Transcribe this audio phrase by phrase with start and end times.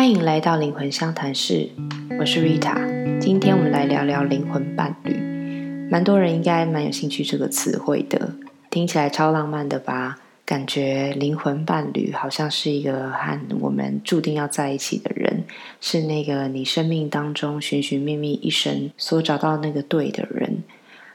[0.00, 1.68] 欢迎来到灵魂相谈室，
[2.18, 3.18] 我是 Rita。
[3.20, 5.12] 今天我们来聊聊灵魂伴侣。
[5.90, 8.32] 蛮多人应该蛮有兴趣这个词汇的，
[8.70, 10.16] 听起来超浪漫的吧？
[10.46, 15.44] 感觉灵魂伴侣好像是一个和我们注定要在一起的人，
[15.82, 20.49] 是那个你生命当中寻寻觅觅一生所找到那个对的人。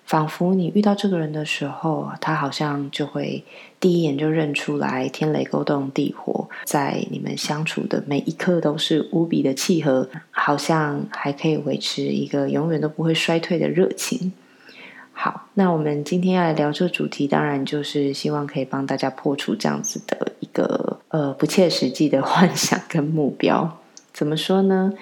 [0.05, 3.43] 仿佛你遇到这个人的时候，他好像就会
[3.79, 14.31] 第一眼就认出来，天雷勾动地火，在你们相处的每一刻都是无比的契合，好像还可以维持一个永远都不会衰退的热情。
[15.11, 23.79] 好，那我们今天要来聊这个主题，当然就是希望可以帮大家破除这样子的一个呃不切实际的 幻想跟目标。
[24.13, 24.93] 怎么说呢？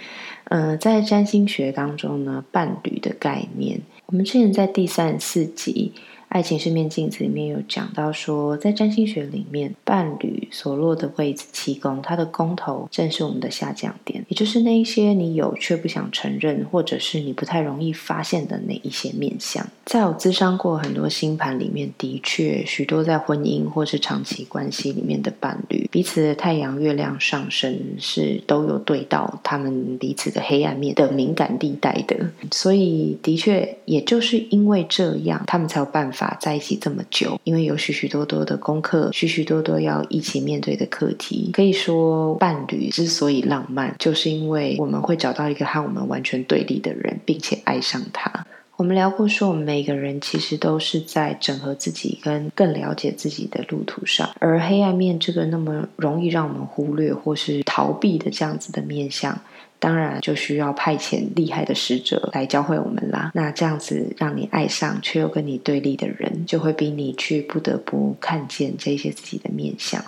[0.46, 3.82] 呃，在占星学当中呢，伴侣的概念。
[4.06, 5.92] 我们之前在第三十四集
[6.34, 19.64] 《爱情是面镜子》里面有讲到说，在占星学里面，伴侣所落的位置七宫，它的宫头正是我们的下降点，也就是那一些你有却不想承认，或者是你不太容易发现的那一些面相。
[19.86, 32.18] 在我咨商过很多星盘里面，的确许多在婚姻或是长期关系里面的伴侣，彼此的太阳、月亮上升是都有对到他们彼此的黑暗面的敏感地带的，
[32.50, 41.50] 所以的确，也就是因为这样，他们才有办法在一起这么久，因为有许许多多的功课，许许多多要一起面对的课题。
[41.54, 48.46] 可以说，伴侣之所以浪漫，就是因为我们会找到一个和我们完全对立的人，并且爱上他。
[48.76, 59.40] 我们聊过说，我们每个人其实都是在整合自己跟更了解自己的路途上，而黑暗面这个那么容易让我们忽略或是逃避的这样子的面相，
[59.84, 63.32] 当然就需要派遣厉害的使者来教会我们啦。
[63.34, 70.02] 那这样子让你爱上却又跟你对立的人，就会逼你去不得不看见这些自己的面相。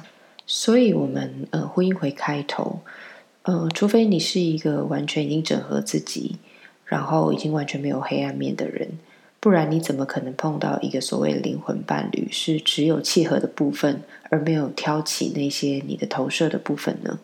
[0.47, 2.79] 所以，我们呃，婚姻回开头，
[3.41, 6.37] 呃，除非你是一个完全已经整合自己。
[6.87, 8.87] 然后已经完全没有黑暗面的人，
[9.39, 17.19] 不然你怎么可能碰到一个所谓灵魂伴侣，是只有契合的部分，而没有挑起那些你的投射的部分呢？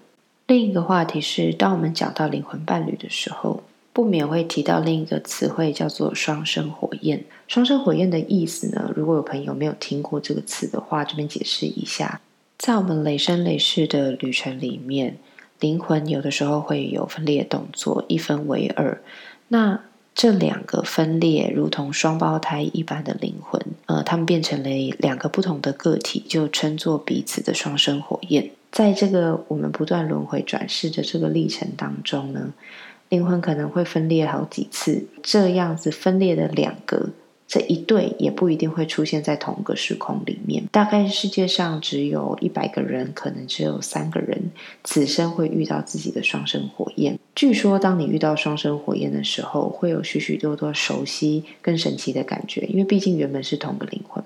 [0.52, 3.64] 另一个话题是，当我们讲到灵魂伴侣的时候，
[3.94, 7.24] 不免会提到另一个词汇，叫做双生火焰。
[7.48, 8.92] 双生火焰的意思呢？
[8.94, 12.20] 如果有朋友没有听过这个词的话，这边解释一下，
[12.58, 15.16] 在我们累生累世的旅程里面，
[15.62, 19.02] 灵魂有的时候会有分裂动作，一分为二。
[19.48, 19.80] 那
[20.14, 24.70] 这两个分裂，如同双胞胎一般的灵魂，呃，他们变成了
[25.00, 28.52] 两个不同的个体，就称作彼此的双生火焰。
[28.72, 32.54] 在这个我们不断轮回转世的这个历程当中呢，
[33.10, 37.10] 灵魂可能会分裂好几次，这样子分裂的两个。
[37.48, 40.64] 这一对也不一定会出现在同个时空里面。
[40.72, 44.52] 大概世界上只有一百个人，可能只有三个人
[44.86, 47.20] 此生会遇到自己的双生火焰。
[47.36, 54.21] 据说，当你遇到双生火焰的时候，会有许许多多熟悉、更神奇的感觉，因为毕竟原本是同个灵魂。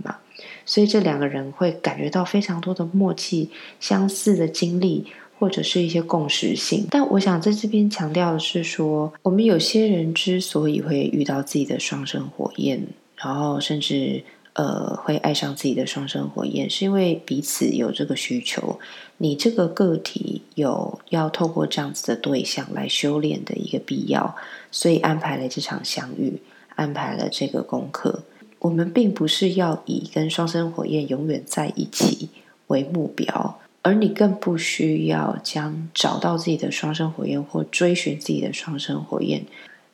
[0.66, 3.50] 所以这两个人会感觉到非常多的默契、
[3.80, 5.06] 相似的经历，
[5.40, 6.88] 或者是一些共识性。
[6.90, 12.82] 但我想在这边强调的是说，我们有些人之所以会遇到自己的双生火焰。
[13.18, 14.22] 然后甚至
[14.54, 18.78] 呃会爱上自己的双生火焰，是因为彼此有这个需求。
[19.18, 24.36] 你这个个体有要透过这样子的对象来修炼的一个必要，
[24.70, 26.42] 所以安排了这场相遇，
[26.76, 28.24] 安排了这个功课。
[28.60, 32.30] 我们并不是要以跟双生火焰永远在一起
[32.68, 39.46] 为目标，而你更不需要将找到自己的双生火焰或追寻自己的双生火焰。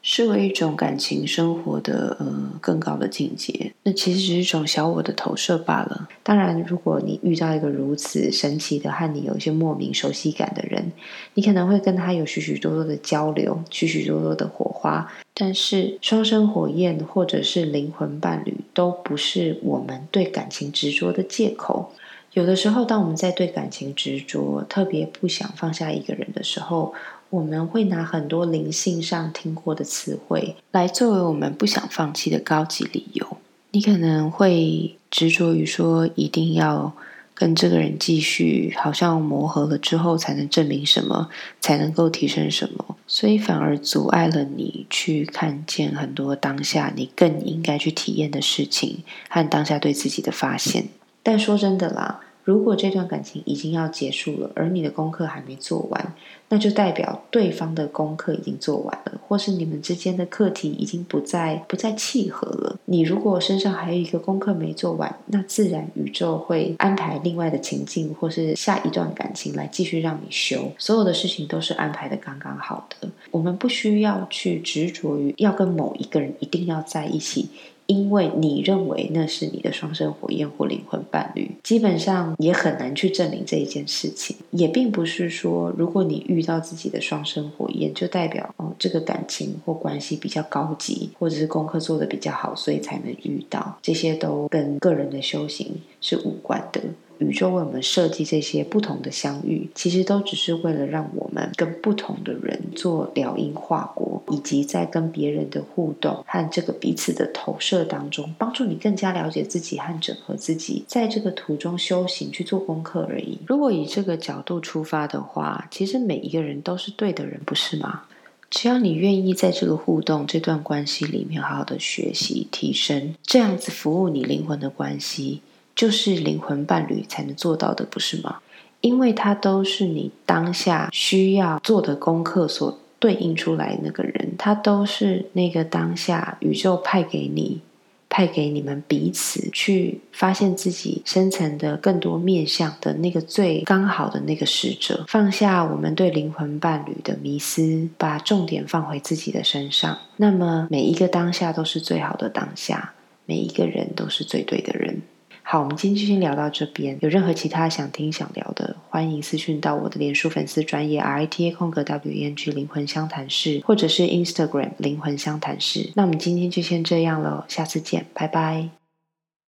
[0.02, 6.08] 视为一种感情生活的呃更高的境界，那其实只是一种小我的投射罢了。
[6.24, 10.92] 当然，如果你遇到一个如此神奇的和你有一些莫名熟悉感的人，
[11.36, 15.12] 你可能会跟他有许许多多的交流，许许多多的火花。
[15.34, 21.94] 但是，双生火焰或者是灵魂伴侣都不是我们对感情执着的借口。
[22.34, 26.94] 有的时候，当我们在对感情执着，特别不想放下一个人的时候。
[27.32, 33.38] 我们会拿很多灵性上听过的词汇来作为我们不想放弃的高级理由。
[33.72, 36.92] 你可能会执着于说，一定要
[37.34, 41.30] 跟这个人继续，好像磨合了之后才能证明什么，
[41.62, 50.90] 才能够提升什么，所以反而阻碍了你去看见很多当下你更应该去体验的事情和当下对自己的发现。
[51.24, 52.22] 但说真的啦。
[52.44, 56.14] 如果这段感情已经要结束了，而你的功课还没做完，
[56.50, 62.80] 那就代表对方的功课已经做完了，或是你们之间的课题已经不再不再契合了。
[62.86, 70.72] 你如果身上还有一个功课没做完，那自然宇宙会安排另外的情境，或是下一段感情来继续让你修。
[70.80, 77.50] 所有的事情都是安排的刚刚好的，我们不需要去执着于要跟某一个人一定要在一起。
[77.92, 84.38] 因为你认为那是你的双生火焰或灵魂伴侣，基本上也很难去证明这一件事情。
[84.52, 93.78] 也并不是说，如果你遇到自己的双生火焰，就代表哦这个感情或关系比较高级，或者是功课做得比较好，所以才能遇到。
[93.82, 96.80] 这些都跟个人的修行是无关的。
[97.22, 113.38] 宇宙为我们设计这些不同的相遇，其实都只是为了让我们跟不同的人做疗因化果，以及在跟别人的互动和这个彼此的投射当中，帮助你更加了解自己和整合自己，在这个途中修行去做功课而已。
[113.46, 118.04] 如果以这个角度出发的话，其实每一个人都是对的人，不是吗？
[118.50, 125.42] 只要你愿意在这个互动这段关系里面好好的学习提升，这样子服务你灵魂的关系。
[125.76, 128.40] 就是灵魂伴侣才能做到的，不是吗？
[128.82, 137.62] 因为他都是你当下需要做的功课所对应出来那个人，他都是那个当下宇宙派给你、
[138.10, 145.06] 派给你们彼此去发现自己深层的更多面相的那个最刚好的那个使者。
[145.08, 152.94] 放下我们对灵魂伴侣的迷思，把重点放回自己的身上，那么每一个当下都是最好的当下，
[153.28, 155.04] 每一个人都是最对的人。
[155.52, 156.98] 好，我们今天就先聊到这边。
[157.02, 165.92] 有任何其他想听、想聊的，欢迎私讯到我的脸书粉丝专业 R I T A 空格 W E N G 灵魂相谈室，或者是 Instagram 灵魂相谈室。
[165.94, 168.81] 那我们今天就先这样了，下次见，拜拜。